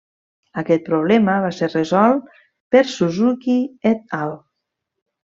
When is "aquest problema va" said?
0.59-1.51